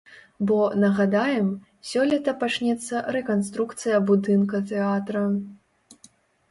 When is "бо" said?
0.51-0.55